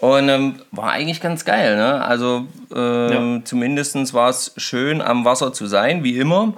[0.00, 2.02] Und ähm, war eigentlich ganz geil, ne?
[2.02, 6.54] Also ähm, zumindest war es schön, am Wasser zu sein, wie immer.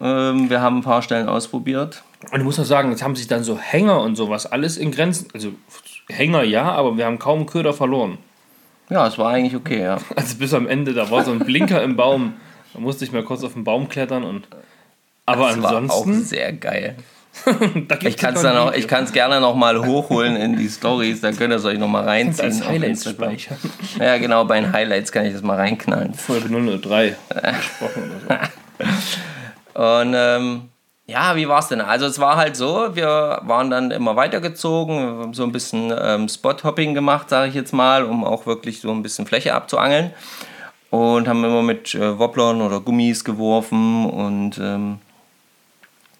[0.00, 2.04] Ähm, wir haben ein paar Stellen ausprobiert.
[2.30, 4.92] Und ich muss auch sagen, jetzt haben sich dann so Hänger und sowas alles in
[4.92, 5.28] Grenzen.
[5.34, 5.52] Also
[6.08, 8.18] Hänger ja, aber wir haben kaum Köder verloren.
[8.90, 9.98] Ja, es war eigentlich okay, ja.
[10.16, 12.34] Also bis am Ende, da war so ein Blinker im Baum.
[12.74, 14.48] Da musste ich mal kurz auf den Baum klettern und.
[15.26, 16.24] Aber Das war auch ansonsten.
[16.24, 16.96] sehr geil.
[18.02, 21.20] Ich kann es dann auch, ich kann es gerne noch mal hochhochholen in die Stories,
[21.20, 22.46] dann könnt ihr es euch noch mal reinziehen.
[22.46, 23.58] als Highlights speichern.
[23.98, 26.14] Ja, genau, bei den Highlights kann ich das mal reinknallen.
[26.14, 28.40] Folge 003 gesprochen oder
[29.74, 29.78] so.
[29.78, 30.62] Und ähm,
[31.06, 31.80] ja, wie war es denn?
[31.80, 35.92] Also es war halt so, wir waren dann immer weitergezogen, wir haben so ein bisschen
[35.98, 40.12] ähm, Spot-Hopping gemacht, sage ich jetzt mal, um auch wirklich so ein bisschen Fläche abzuangeln.
[40.90, 44.98] Und haben immer mit äh, Wobblern oder Gummis geworfen und ähm,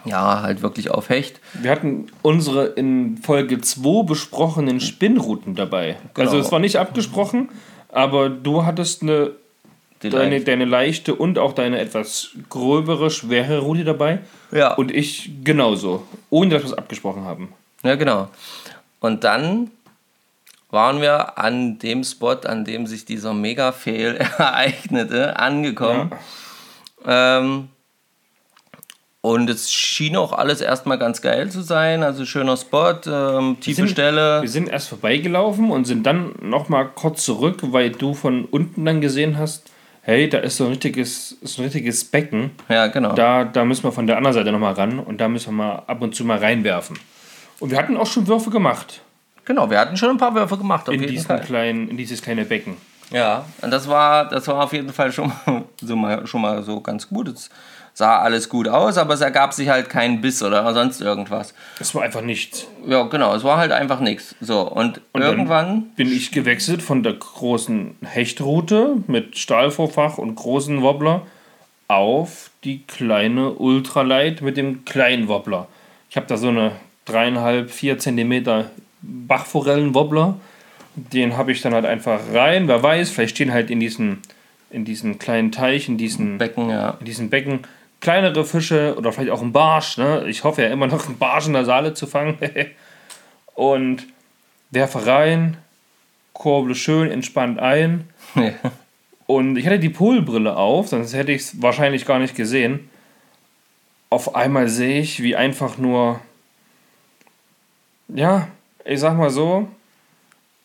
[0.04, 1.40] ja, halt wirklich auf Hecht.
[1.54, 5.96] Wir hatten unsere in Folge 2 besprochenen Spinnrouten dabei.
[6.14, 6.26] Genau.
[6.26, 7.48] Also es war nicht abgesprochen,
[7.90, 9.32] aber du hattest eine,
[10.00, 14.20] deine, deine leichte und auch deine etwas gröbere, schwere Route dabei.
[14.52, 14.74] Ja.
[14.74, 17.52] Und ich genauso, ohne dass wir es abgesprochen haben.
[17.82, 18.28] Ja, genau.
[19.00, 19.70] Und dann
[20.70, 26.12] waren wir an dem Spot, an dem sich dieser Mega-Fail ereignete, angekommen.
[27.06, 27.68] Ähm,
[29.32, 32.02] und es schien auch alles erstmal ganz geil zu sein.
[32.02, 34.42] Also schöner Spot, ähm, tiefe sind- Stelle.
[34.42, 39.00] Wir sind erst vorbeigelaufen und sind dann nochmal kurz zurück, weil du von unten dann
[39.00, 39.70] gesehen hast,
[40.02, 42.50] hey, da ist so ein richtiges, so ein richtiges Becken.
[42.68, 43.12] Ja, genau.
[43.12, 45.82] Da, da müssen wir von der anderen Seite nochmal ran und da müssen wir mal
[45.86, 46.98] ab und zu mal reinwerfen.
[47.60, 49.02] Und wir hatten auch schon Würfe gemacht
[49.44, 51.40] Genau, wir hatten schon ein paar Würfe gemacht, auf in, jeden diesen Fall.
[51.40, 52.76] kleinen, in dieses kleine Becken.
[53.10, 56.62] Ja, und das war, das war auf jeden Fall schon mal, so mal, schon mal
[56.62, 57.28] so ganz gut.
[57.28, 57.50] Es
[57.94, 61.52] sah alles gut aus, aber es ergab sich halt kein Biss oder sonst irgendwas.
[61.78, 62.66] Das war einfach nichts.
[62.86, 64.36] Ja, genau, es war halt einfach nichts.
[64.40, 70.82] So, und, Und irgendwann, bin ich gewechselt von der großen Hechtroute mit Stahlvorfach und großen
[70.82, 71.22] Wobbler
[71.88, 75.66] auf die kleine Ultralight mit dem kleinen Wobbler.
[76.10, 76.72] Ich habe da so eine
[77.04, 78.70] dreieinhalb, vier Zentimeter
[79.02, 80.36] Bachforellen-Wobbler.
[80.94, 82.68] Den habe ich dann halt einfach rein.
[82.68, 84.18] Wer weiß, vielleicht stehen halt in diesen,
[84.70, 86.96] in diesen kleinen Teich, in diesen, Becken, ja.
[87.00, 87.60] in diesen Becken
[88.00, 89.98] kleinere Fische oder vielleicht auch ein Barsch.
[89.98, 90.24] Ne?
[90.28, 92.38] Ich hoffe ja immer noch einen Barsch in der Saale zu fangen.
[93.54, 94.06] und
[94.70, 95.56] werfe rein,
[96.32, 98.08] kurble schön entspannt ein.
[99.26, 102.88] Und ich hatte die Polbrille auf, sonst hätte ich es wahrscheinlich gar nicht gesehen.
[104.08, 106.20] Auf einmal sehe ich, wie einfach nur,
[108.08, 108.48] ja,
[108.86, 109.68] ich sag mal so,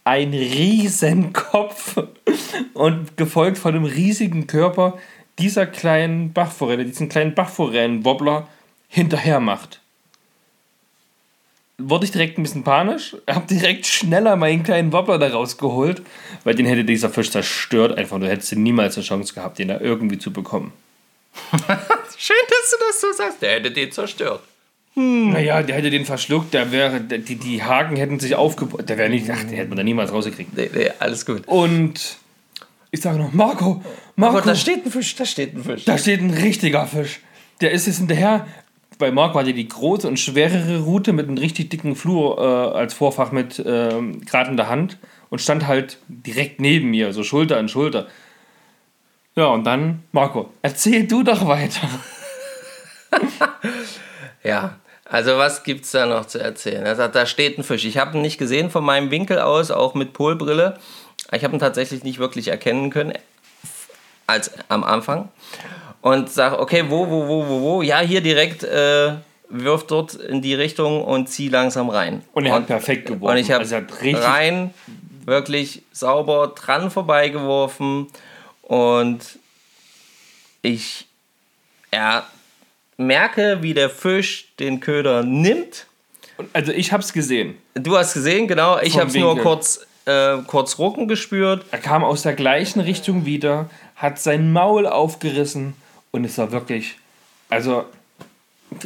[0.04, 1.98] ein Riesenkopf
[2.74, 4.98] und gefolgt von einem riesigen Körper
[5.40, 8.48] dieser kleinen Bachforelle, diesen kleinen Bachforellenwobbler
[8.88, 9.80] hinterher macht.
[11.80, 16.04] Wurde ich direkt ein bisschen panisch, hab direkt schneller meinen kleinen Wobbler da rausgeholt,
[16.44, 18.20] weil den hätte dieser Fisch zerstört einfach.
[18.20, 20.72] Du hättest niemals eine Chance gehabt, den da irgendwie zu bekommen.
[22.18, 23.42] Schön, dass du das so sagst.
[23.42, 24.44] Der hätte den zerstört.
[24.96, 28.88] Naja, der hätte den verschluckt, der wäre, der- die, die Haken hätten sich aufgebaut.
[28.90, 30.56] Der wäre nicht, ach, den hätte man da niemals rausgekriegt.
[30.56, 31.48] Nee, nee, alles gut.
[31.48, 32.18] Und
[32.92, 33.82] ich sage noch, Marco,
[34.16, 35.86] Marco, Aber da steht ein Fisch, da steht ein Fisch.
[35.86, 37.22] da steht ein richtiger Fisch.
[37.62, 38.46] Der ist jetzt hinterher.
[39.00, 42.94] Bei Marco hatte die große und schwerere Route mit einem richtig dicken Flur äh, als
[42.94, 45.00] Vorfach mit ähm, gerade in der Hand
[45.32, 48.08] und stand halt direkt neben mir, so Schulter an Schulter.
[49.36, 51.90] Ja, und dann, Marco, erzähl du doch weiter.
[54.44, 54.76] Ja,
[55.14, 56.84] also was gibt's da noch zu erzählen?
[56.88, 57.86] Er sagt, da steht ein Fisch.
[57.86, 60.80] Ich habe ihn nicht gesehen von meinem Winkel aus, auch mit Polbrille.
[61.32, 63.14] Ich habe ihn tatsächlich nicht wirklich erkennen können
[64.26, 65.30] als am Anfang.
[66.02, 67.82] Und sage, okay, wo, wo, wo, wo, wo?
[67.84, 69.14] Ja, hier direkt, äh,
[69.50, 72.24] wirf dort in die Richtung und zieh langsam rein.
[72.34, 73.36] Und er hat perfekt geworfen.
[73.36, 73.76] Und ich habe Also
[74.16, 74.74] rein,
[75.26, 78.08] wirklich sauber dran vorbeigeworfen.
[78.64, 79.20] Und
[80.64, 81.06] ich
[81.94, 82.26] ja,
[82.98, 85.88] merke, wie der Fisch den Köder nimmt.
[86.54, 87.56] Also ich habe es gesehen.
[87.74, 88.80] Du hast gesehen, genau.
[88.80, 91.66] Ich habe es nur kurz, äh, kurz rucken gespürt.
[91.72, 95.76] Er kam aus der gleichen Richtung wieder, hat sein Maul aufgerissen
[96.12, 96.98] und es war wirklich,
[97.50, 97.86] also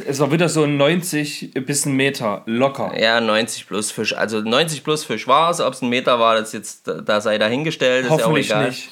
[0.06, 2.98] es war wieder so ein 90 bis ein Meter locker.
[2.98, 4.14] Ja, 90 plus Fisch.
[4.14, 5.60] Also 90 plus Fisch war es.
[5.60, 8.04] Ob es ein Meter war, das jetzt, da sei dahingestellt.
[8.04, 8.70] Ist Hoffentlich ja auch egal.
[8.70, 8.88] nicht.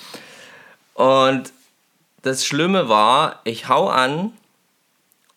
[0.95, 1.53] Und
[2.23, 4.33] das Schlimme war, ich hau an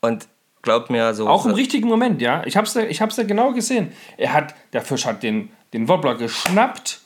[0.02, 0.28] und
[0.62, 1.28] glaubt mir so.
[1.28, 2.44] Auch im richtigen Moment, ja.
[2.46, 3.92] Ich hab's ja, ich hab's ja genau gesehen.
[4.18, 7.02] Er hat, der Fisch hat den, den Wobbler geschnappt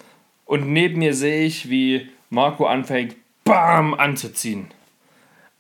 [0.45, 4.67] und neben mir sehe ich, wie Marco anfängt, BAM anzuziehen.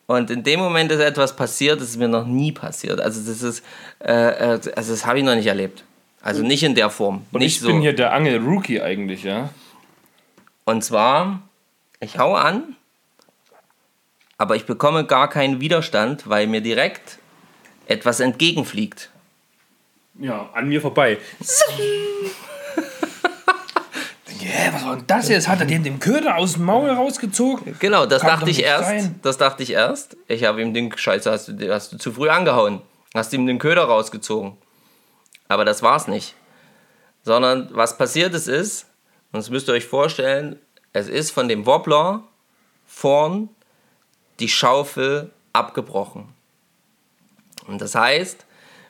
[0.05, 2.99] Und in dem Moment ist etwas passiert, das ist mir noch nie passiert.
[2.99, 3.63] Also das ist,
[3.99, 5.83] äh, äh, also das habe ich noch nicht erlebt.
[6.21, 7.25] Also nicht in der Form.
[7.31, 7.67] Und nicht ich so.
[7.67, 9.49] bin hier der Angel-Rookie eigentlich, ja.
[10.65, 11.41] Und zwar,
[11.99, 12.75] ich hau an,
[14.37, 17.19] aber ich bekomme gar keinen Widerstand, weil mir direkt
[17.87, 19.09] etwas entgegenfliegt.
[20.19, 21.17] Ja, an mir vorbei.
[24.41, 25.47] Yeah, was war denn das jetzt?
[25.47, 27.77] Hat er den, den Köder aus dem Maul rausgezogen?
[27.79, 28.89] Genau, das Kann dachte ich erst.
[28.89, 29.19] sein.
[29.21, 30.17] Das dachte ich erst.
[30.27, 32.81] Ich habe ihm den Scheiße, hast du, hast du zu früh angehauen.
[33.13, 34.57] Hast ihm den Köder rausgezogen.
[35.47, 36.35] Aber das war's nicht.
[37.23, 38.87] Sondern was passiert ist, ist,
[39.31, 40.59] und das müsst ihr euch vorstellen,
[40.91, 42.23] es ist von dem Wobbler
[42.85, 43.49] vorn
[44.39, 46.33] die Schaufel abgebrochen.
[47.67, 48.45] Und das heißt,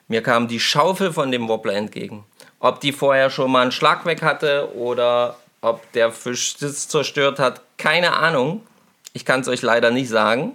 [0.08, 2.24] mir kam die Schaufel von dem Wobbler entgegen.
[2.60, 7.38] Ob die vorher schon mal einen Schlag weg hatte oder ob der Fisch das zerstört
[7.38, 8.62] hat, keine Ahnung.
[9.12, 10.52] Ich kann es euch leider nicht sagen.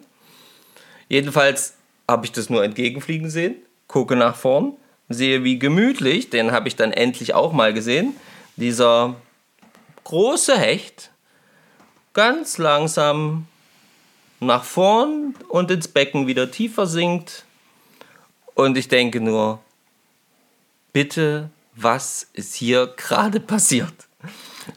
[1.08, 1.74] Jedenfalls
[2.08, 3.56] habe ich das nur entgegenfliegen sehen,
[3.88, 4.74] gucke nach vorn,
[5.10, 8.16] sehe wie gemütlich, den habe ich dann endlich auch mal gesehen,
[8.56, 9.16] dieser
[10.04, 11.12] große Hecht
[12.14, 13.48] ganz langsam
[14.40, 17.46] nach vorn und ins Becken wieder tiefer sinkt.
[18.60, 19.60] Und ich denke nur,
[20.91, 23.93] bitte, was ist hier gerade passiert?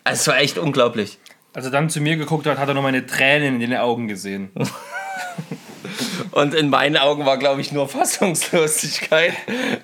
[0.04, 1.18] Es war echt unglaublich.
[1.52, 4.06] Als er dann zu mir geguckt hat, hat er noch meine Tränen in den Augen
[4.06, 4.50] gesehen.
[6.30, 9.32] Und in meinen Augen war, glaube ich, nur Fassungslosigkeit,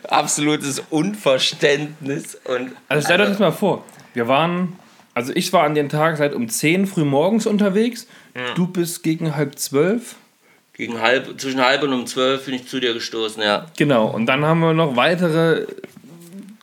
[0.09, 2.37] absolutes Unverständnis.
[2.37, 3.85] Und Also stell dir das mal vor.
[4.15, 4.79] Wir waren
[5.13, 8.07] Also ich war an dem Tag seit um 10 früh morgens unterwegs.
[8.55, 10.15] Du bist gegen halb zwölf.
[10.79, 13.67] Gegen halb, zwischen halb und um zwölf bin ich zu dir gestoßen, ja.
[13.77, 14.07] Genau.
[14.07, 15.67] Und dann haben wir noch weitere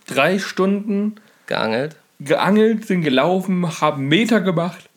[0.08, 1.16] drei Stunden
[1.48, 1.98] Geangelt.
[2.22, 4.90] geangelt, sind gelaufen, haben Meter gemacht.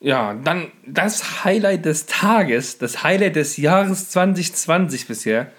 [0.00, 5.52] Ja, dann das Highlight des Tages, das Highlight des Jahres 2020 bisher.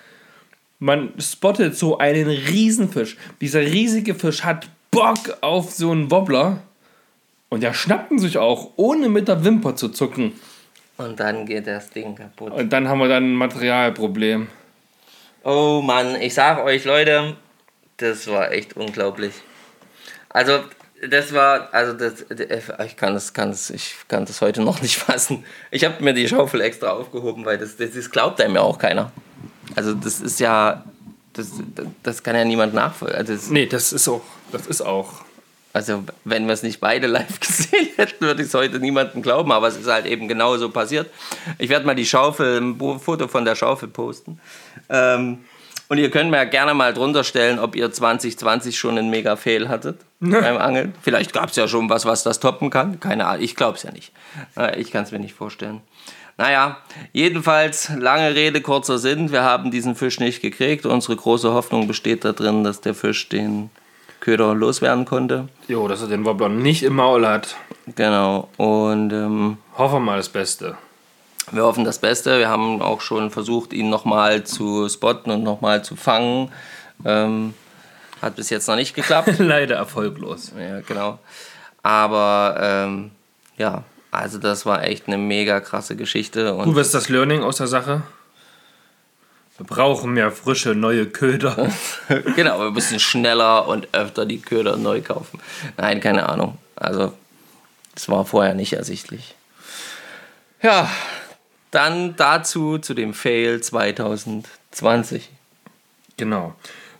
[0.79, 3.15] Man spottet so einen Riesenfisch.
[3.39, 6.63] Dieser riesige Fisch hat Bock auf so einen Wobbler.
[7.47, 10.33] Und der schnappt ihn sich auch, ohne mit der Wimper zu zucken.
[10.97, 12.53] Und dann geht das Ding kaputt.
[12.53, 14.47] Und dann haben wir dann ein Materialproblem.
[15.43, 17.35] Oh Mann, ich sag euch, Leute,
[17.97, 19.33] das war echt unglaublich.
[20.29, 20.59] Also,
[21.09, 22.25] das war, also das,
[22.85, 25.43] ich kann das, kann das, ich kann das heute noch nicht fassen.
[25.71, 28.77] Ich habe mir die Schaufel extra aufgehoben, weil das, das, das glaubt einem ja auch
[28.77, 29.11] keiner.
[29.75, 30.83] Also das ist ja,
[31.33, 31.51] das,
[32.03, 33.17] das kann ja niemand nachvollziehen.
[33.17, 35.25] Also, Nee, das ist auch, das ist auch.
[35.73, 39.51] Also wenn wir es nicht beide live gesehen hätten, würde ich es heute niemandem glauben,
[39.51, 41.09] aber es ist halt eben genau so passiert.
[41.57, 44.39] Ich werde mal die Schaufel, ein Foto von der Schaufel posten.
[44.89, 45.39] Ähm,
[45.89, 49.67] und ihr könnt mir ja gerne mal drunter stellen, ob ihr 2020 schon einen Mega-Fail
[49.67, 50.95] hattet beim Angeln.
[51.01, 52.99] Vielleicht gab es ja schon was, was das toppen kann.
[52.99, 54.11] Keine Ahnung, ich glaube es ja nicht.
[54.77, 55.81] Ich kann es mir nicht vorstellen.
[56.37, 56.77] Naja,
[57.11, 59.31] jedenfalls, lange Rede, kurzer Sinn.
[59.31, 60.85] Wir haben diesen Fisch nicht gekriegt.
[60.85, 63.69] Unsere große Hoffnung besteht darin, dass der Fisch den
[64.23, 65.49] Köder loswerden konnte.
[65.67, 67.57] Jo, dass er den Wobbler nicht im Maul hat.
[67.97, 68.47] Genau.
[68.55, 70.77] Und ähm, Hoffen wir mal das Beste.
[71.51, 72.39] wir hoffen das Beste.
[72.39, 76.53] Wir haben auch schon versucht, ihn nochmal zu spotten und nochmal zu fangen.
[77.03, 77.53] Ähm,
[78.21, 79.33] hat bis jetzt noch nicht geklappt.
[79.39, 80.53] Leider erfolglos.
[80.57, 81.19] ja, genau.
[81.81, 83.11] Aber ähm,
[83.57, 86.53] ja, also das war echt eine mega krasse Geschichte.
[86.53, 88.03] Und Du, was ist das Learning aus der Sache?
[89.57, 91.71] Wir brauchen mehr frische, neue Köder.
[92.35, 95.39] genau, wir müssen schneller und öfter die Köder neu kaufen.
[95.77, 96.57] Nein, keine Ahnung.
[96.75, 97.13] Also,
[97.93, 99.35] das war vorher nicht ersichtlich.
[100.61, 100.89] Ja,
[101.71, 105.29] dann dazu zu dem Fail 2020.
[106.17, 106.55] genau.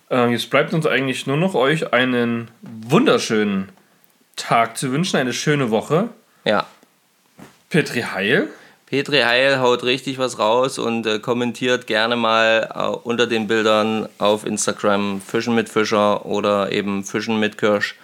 [0.09, 3.69] Ähm, jetzt bleibt uns eigentlich nur noch euch einen wunderschönen
[4.35, 6.09] Tag zu wünschen, eine schöne Woche.
[6.45, 6.67] Ja,
[7.69, 8.49] Petri Heil.
[8.93, 14.07] Petri Heil haut richtig was raus und äh, kommentiert gerne mal äh, unter den Bildern
[14.19, 17.95] auf Instagram Fischen mit Fischer oder eben Fischen mit Kirsch.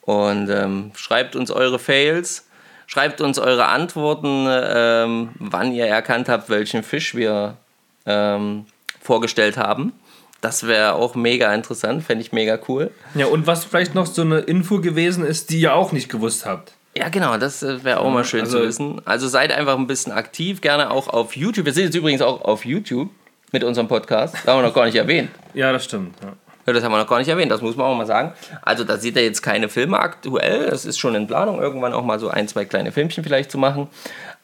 [0.00, 2.46] Und ähm, schreibt uns eure Fails,
[2.86, 7.58] schreibt uns eure Antworten, ähm, wann ihr erkannt habt, welchen Fisch wir
[8.06, 8.64] ähm,
[9.02, 9.92] vorgestellt haben.
[10.40, 12.90] Das wäre auch mega interessant, fände ich mega cool.
[13.14, 16.46] Ja, und was vielleicht noch so eine Info gewesen ist, die ihr auch nicht gewusst
[16.46, 16.72] habt.
[16.94, 19.00] Ja, genau, das äh, wäre auch mal schön also- zu wissen.
[19.06, 21.64] Also seid einfach ein bisschen aktiv, gerne auch auf YouTube.
[21.66, 23.08] Wir sind jetzt übrigens auch auf YouTube
[23.50, 24.34] mit unserem Podcast.
[24.34, 25.30] Das haben wir noch gar nicht erwähnt.
[25.54, 26.14] Ja, das stimmt.
[26.22, 26.32] Ja.
[26.66, 28.32] Ja, Das haben wir noch gar nicht erwähnt, das muss man auch mal sagen.
[28.62, 30.66] Also da seht ihr jetzt keine Filme aktuell.
[30.70, 33.58] Das ist schon in Planung, irgendwann auch mal so ein, zwei kleine Filmchen vielleicht zu
[33.58, 33.88] machen.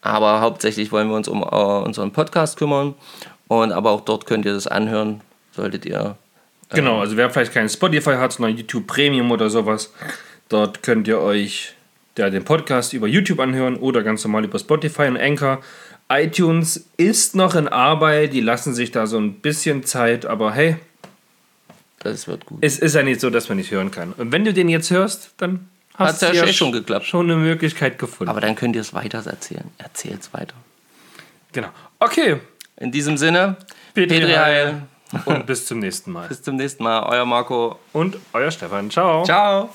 [0.01, 2.93] Aber hauptsächlich wollen wir uns um äh, unseren Podcast kümmern.
[3.47, 5.21] Und aber auch dort könnt ihr das anhören,
[5.53, 6.15] solltet ihr.
[6.71, 9.91] Genau, also wer vielleicht keinen Spotify hat, sondern YouTube Premium oder sowas,
[10.49, 11.73] dort könnt ihr euch
[12.19, 15.61] ja, den Podcast über YouTube anhören oder ganz normal über Spotify und Anchor.
[16.11, 20.77] iTunes ist noch in Arbeit, die lassen sich da so ein bisschen Zeit, aber hey,
[21.99, 22.59] Das wird gut.
[22.61, 24.13] es ist ja nicht so, dass man nicht hören kann.
[24.13, 27.05] Und wenn du den jetzt hörst, dann Hat's hast ja du schon geklappt.
[27.05, 28.29] schon eine Möglichkeit gefunden.
[28.29, 29.65] Aber dann könnt ihr es weiter erzählen.
[29.77, 30.55] Erzählt es weiter.
[31.51, 31.69] genau.
[31.99, 32.37] Okay,
[32.77, 33.57] In diesem Sinne,
[33.93, 34.33] Petri Petri.
[34.33, 34.81] Heil.
[35.25, 36.27] und bis zum nächsten Mal.
[36.29, 37.03] Bis zum nächsten Mal.
[37.03, 37.77] Euer Marco.
[37.93, 38.89] Und euer Stefan.
[38.89, 39.23] Ciao.
[39.25, 39.69] Ciao.